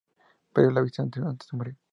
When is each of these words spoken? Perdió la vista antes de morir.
Perdió 0.51 0.71
la 0.71 0.81
vista 0.81 1.03
antes 1.03 1.21
de 1.51 1.57
morir. 1.59 1.77